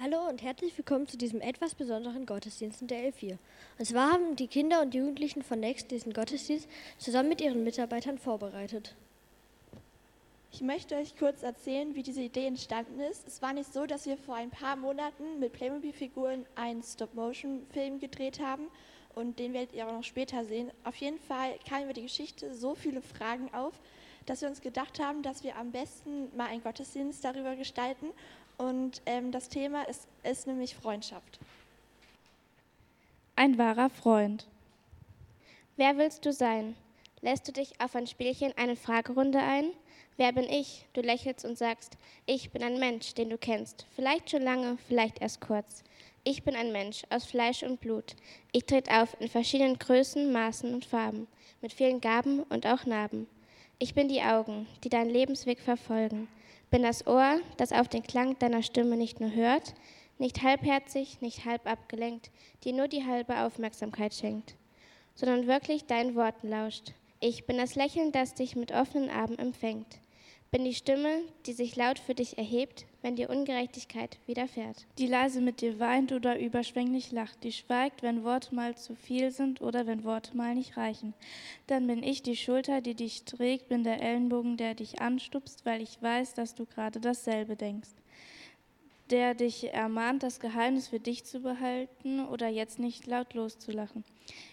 [0.00, 3.36] Hallo und herzlich willkommen zu diesem etwas besonderen Gottesdienst in der L4.
[3.80, 8.16] Und zwar haben die Kinder und Jugendlichen von Next diesen Gottesdienst zusammen mit ihren Mitarbeitern
[8.16, 8.94] vorbereitet.
[10.52, 13.26] Ich möchte euch kurz erzählen, wie diese Idee entstanden ist.
[13.26, 18.38] Es war nicht so, dass wir vor ein paar Monaten mit Playmobil-Figuren einen Stop-Motion-Film gedreht
[18.38, 18.68] haben
[19.16, 20.70] und den werdet ihr auch noch später sehen.
[20.84, 23.74] Auf jeden Fall kamen über die Geschichte so viele Fragen auf,
[24.28, 28.06] dass wir uns gedacht haben, dass wir am besten mal einen Gottesdienst darüber gestalten
[28.58, 31.38] und ähm, das Thema ist, ist nämlich Freundschaft.
[33.36, 34.46] Ein wahrer Freund.
[35.76, 36.74] Wer willst du sein?
[37.20, 39.70] Lässt du dich auf ein Spielchen eine Fragerunde ein?
[40.16, 40.86] Wer bin ich?
[40.92, 43.86] Du lächelst und sagst, ich bin ein Mensch, den du kennst.
[43.94, 45.84] Vielleicht schon lange, vielleicht erst kurz.
[46.24, 48.16] Ich bin ein Mensch aus Fleisch und Blut.
[48.50, 51.28] Ich trete auf in verschiedenen Größen, Maßen und Farben,
[51.62, 53.28] mit vielen Gaben und auch Narben.
[53.80, 56.26] Ich bin die Augen, die deinen Lebensweg verfolgen.
[56.68, 59.72] Bin das Ohr, das auf den Klang deiner Stimme nicht nur hört,
[60.18, 62.32] nicht halbherzig, nicht halb abgelenkt,
[62.64, 64.56] dir nur die halbe Aufmerksamkeit schenkt,
[65.14, 66.92] sondern wirklich deinen Worten lauscht.
[67.20, 70.00] Ich bin das Lächeln, das dich mit offenen Armen empfängt.
[70.50, 74.86] Bin die Stimme, die sich laut für dich erhebt, wenn dir Ungerechtigkeit widerfährt.
[74.98, 79.30] Die leise mit dir weint oder überschwänglich lacht, die schweigt, wenn Worte mal zu viel
[79.30, 81.14] sind oder wenn Worte mal nicht reichen.
[81.68, 85.80] Dann bin ich die Schulter, die dich trägt, bin der Ellenbogen, der dich anstupst, weil
[85.80, 87.90] ich weiß, dass du gerade dasselbe denkst.
[89.10, 94.04] Der dich ermahnt, das Geheimnis für dich zu behalten oder jetzt nicht laut loszulachen.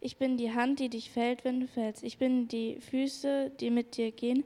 [0.00, 2.02] Ich bin die Hand, die dich fällt, wenn du fällst.
[2.02, 4.42] Ich bin die Füße, die mit dir gehen,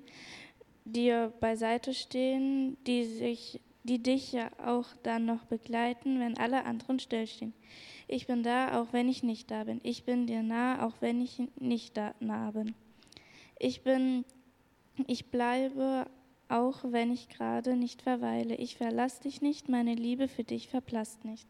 [0.85, 6.99] dir beiseite stehen, die sich die dich ja auch dann noch begleiten, wenn alle anderen
[6.99, 7.53] stillstehen.
[8.09, 9.81] Ich bin da, auch wenn ich nicht da bin.
[9.83, 12.75] Ich bin dir nah, auch wenn ich nicht da nah bin.
[13.59, 14.25] Ich bin,
[15.07, 16.07] ich bleibe,
[16.49, 18.55] auch wenn ich gerade nicht verweile.
[18.57, 21.47] Ich verlass dich nicht, meine Liebe für dich verblasst nicht.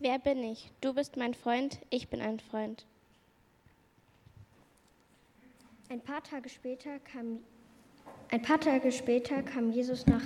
[0.00, 0.70] Wer bin ich?
[0.80, 2.84] Du bist mein Freund, ich bin ein Freund.
[5.88, 7.38] Ein paar Tage später kam
[8.30, 10.22] ein paar Tage später kam Jesus nach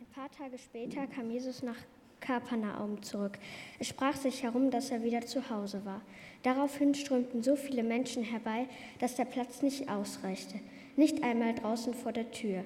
[0.00, 1.76] Ein paar Tage später kam Jesus nach
[2.20, 3.38] Kapernaum zurück.
[3.78, 6.02] Es sprach sich herum, dass er wieder zu Hause war.
[6.42, 8.66] Daraufhin strömten so viele Menschen herbei,
[8.98, 10.58] dass der Platz nicht ausreichte,
[10.96, 12.64] nicht einmal draußen vor der Tür.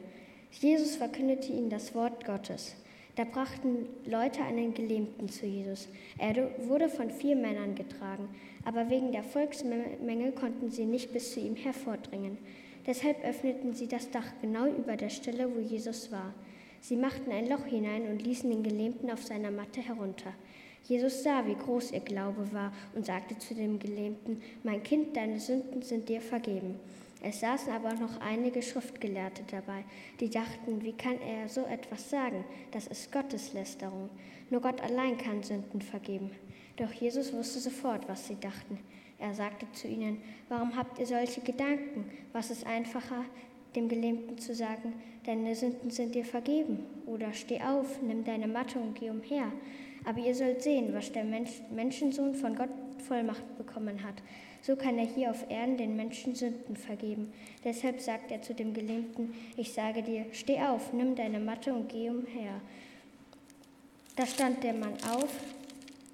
[0.50, 2.76] Jesus verkündete ihnen das Wort Gottes.
[3.14, 5.88] Da brachten Leute einen Gelähmten zu Jesus.
[6.16, 6.34] Er
[6.66, 8.28] wurde von vier Männern getragen,
[8.64, 12.38] aber wegen der Volksmenge konnten sie nicht bis zu ihm hervordringen.
[12.86, 16.32] Deshalb öffneten sie das Dach genau über der Stelle, wo Jesus war.
[16.80, 20.32] Sie machten ein Loch hinein und ließen den Gelähmten auf seiner Matte herunter.
[20.84, 25.38] Jesus sah, wie groß ihr Glaube war und sagte zu dem Gelähmten, Mein Kind, deine
[25.38, 26.80] Sünden sind dir vergeben.
[27.24, 29.84] Es saßen aber noch einige Schriftgelehrte dabei,
[30.18, 32.44] die dachten, wie kann er so etwas sagen?
[32.72, 34.10] Das ist Gotteslästerung.
[34.50, 36.32] Nur Gott allein kann Sünden vergeben.
[36.76, 38.78] Doch Jesus wusste sofort, was sie dachten.
[39.20, 42.10] Er sagte zu ihnen, warum habt ihr solche Gedanken?
[42.32, 43.24] Was ist einfacher,
[43.74, 44.94] dem Gelähmten zu sagen,
[45.26, 46.80] deine Sünden sind dir vergeben?
[47.06, 49.52] Oder steh auf, nimm deine Matte und geh umher.
[50.04, 52.70] Aber ihr sollt sehen, was der Mensch, Menschensohn von Gott
[53.06, 54.14] Vollmacht bekommen hat.
[54.62, 57.32] So kann er hier auf Erden den Menschen Sünden vergeben.
[57.64, 61.88] Deshalb sagt er zu dem Gelähmten, ich sage dir, steh auf, nimm deine Matte und
[61.88, 62.60] geh umher.
[64.14, 65.34] Da stand der Mann auf,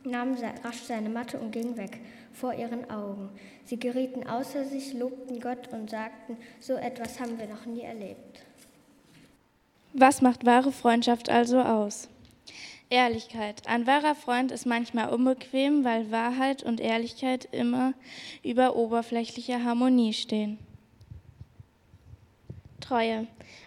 [0.05, 1.99] nahm rasch seine Matte und ging weg
[2.38, 3.31] vor ihren Augen.
[3.65, 8.43] Sie gerieten außer sich, lobten Gott und sagten, so etwas haben wir noch nie erlebt.
[9.93, 12.09] Was macht wahre Freundschaft also aus?
[12.91, 13.66] Ehrlichkeit.
[13.66, 17.93] Ein wahrer Freund ist manchmal unbequem, weil Wahrheit und Ehrlichkeit immer
[18.43, 20.59] über oberflächlicher Harmonie stehen.
[22.88, 23.26] Treue.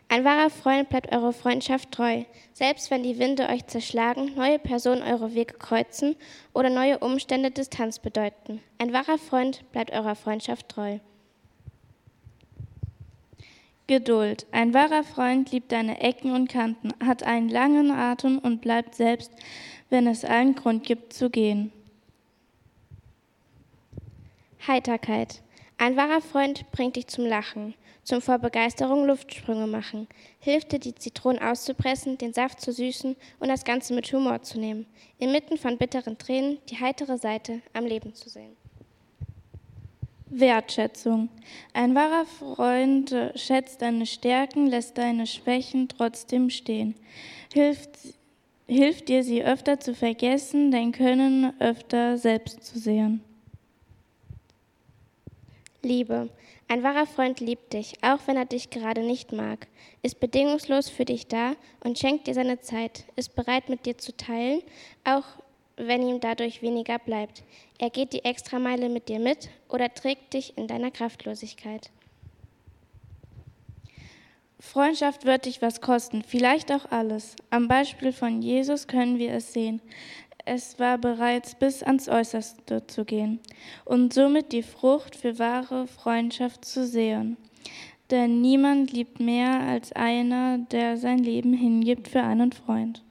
[0.10, 2.24] Ein wahrer Freund bleibt eurer Freundschaft treu,
[2.54, 6.16] selbst wenn die Winde euch zerschlagen, neue Personen eure Wege kreuzen
[6.54, 8.62] oder neue Umstände Distanz bedeuten.
[8.80, 10.98] Ein wahrer Freund bleibt eurer Freundschaft treu.
[13.86, 14.48] Geduld.
[14.52, 19.32] Ein wahrer Freund liebt deine Ecken und Kanten, hat einen langen Atem und bleibt selbst,
[19.92, 21.72] wenn es allen Grund gibt zu gehen.
[24.66, 25.44] Heiterkeit.
[25.78, 30.08] Ein wahrer Freund bringt dich zum Lachen, zum vor Begeisterung Luftsprünge machen,
[30.40, 34.60] hilft dir, die Zitronen auszupressen, den Saft zu süßen und das Ganze mit Humor zu
[34.60, 34.86] nehmen,
[35.20, 38.56] inmitten von bitteren Tränen die heitere Seite am Leben zu sehen.
[40.32, 41.30] Wertschätzung.
[41.74, 46.96] Ein wahrer Freund schätzt deine Stärken, lässt deine Schwächen trotzdem stehen,
[47.54, 47.90] hilft,
[48.68, 53.24] hilft dir, sie öfter zu vergessen, dein Können öfter selbst zu sehen.
[55.84, 56.30] Liebe.
[56.68, 59.68] Ein wahrer Freund liebt dich, auch wenn er dich gerade nicht mag,
[60.04, 64.16] ist bedingungslos für dich da und schenkt dir seine Zeit, ist bereit mit dir zu
[64.16, 64.62] teilen,
[65.04, 65.26] auch
[65.78, 67.44] wenn ihm dadurch weniger bleibt.
[67.80, 71.90] Er geht die Extrameile mit dir mit oder trägt dich in deiner Kraftlosigkeit.
[74.60, 77.36] Freundschaft wird dich was kosten, vielleicht auch alles.
[77.50, 79.82] Am Beispiel von Jesus können wir es sehen.
[80.46, 83.40] Es war bereits bis ans Äußerste zu gehen
[83.86, 87.38] und somit die Frucht für wahre Freundschaft zu sehen.
[88.10, 93.04] Denn niemand liebt mehr als einer, der sein Leben hingibt für einen Freund.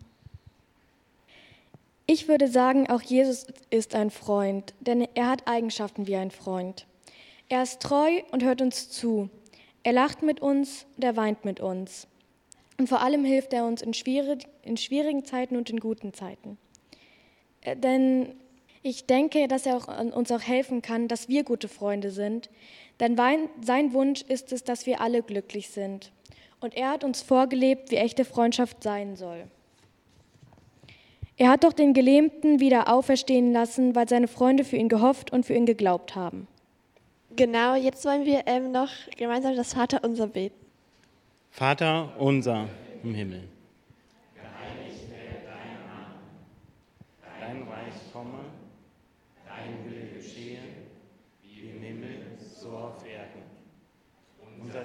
[2.07, 6.87] Ich würde sagen, auch Jesus ist ein Freund, denn er hat Eigenschaften wie ein Freund.
[7.49, 9.31] Er ist treu und hört uns zu.
[9.85, 12.09] Er lacht mit uns und er weint mit uns.
[12.79, 16.59] Und vor allem hilft er uns in, schwierig, in schwierigen Zeiten und in guten Zeiten.
[17.63, 18.35] Äh, denn
[18.83, 22.51] ich denke, dass er auch, uns auch helfen kann, dass wir gute Freunde sind.
[22.99, 23.17] Denn
[23.63, 26.13] sein Wunsch ist es, dass wir alle glücklich sind.
[26.61, 29.45] Und er hat uns vorgelebt, wie echte Freundschaft sein soll.
[31.41, 35.47] Er hat doch den Gelähmten wieder auferstehen lassen, weil seine Freunde für ihn gehofft und
[35.47, 36.47] für ihn geglaubt haben.
[37.35, 40.61] Genau, jetzt wollen wir ähm, noch gemeinsam das Vater unser beten.
[41.51, 42.69] Vater unser
[43.03, 43.49] im Himmel.
[44.35, 46.21] Geheiligt werde dein Name.
[47.41, 48.45] Dein Reich komme,
[49.47, 50.59] dein Wille geschehe,
[51.43, 53.43] wie im Himmel, so auf Erden.
[54.61, 54.85] Unser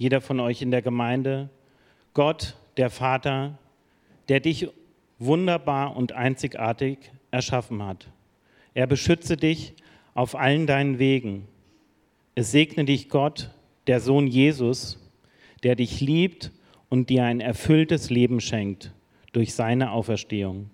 [0.00, 1.50] jeder von euch in der Gemeinde,
[2.14, 3.58] Gott, der Vater,
[4.28, 4.68] der dich
[5.20, 6.98] wunderbar und einzigartig
[7.30, 8.08] erschaffen hat.
[8.74, 9.74] Er beschütze dich
[10.14, 11.46] auf allen deinen Wegen
[12.40, 13.50] es segne dich Gott,
[13.86, 14.98] der Sohn Jesus,
[15.62, 16.52] der dich liebt
[16.88, 18.94] und dir ein erfülltes Leben schenkt
[19.32, 20.70] durch seine Auferstehung.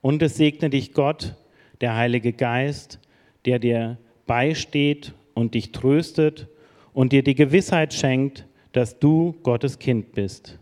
[0.00, 1.36] Und es segne dich Gott,
[1.80, 2.98] der Heilige Geist,
[3.44, 3.96] der dir
[4.26, 6.48] beisteht und dich tröstet
[6.92, 10.58] und dir die Gewissheit schenkt, dass du Gottes Kind bist.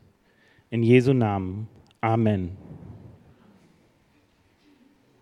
[0.71, 1.69] In Jesu Namen.
[2.01, 2.57] Amen.